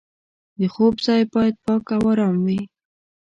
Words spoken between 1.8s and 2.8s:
او ارام وي.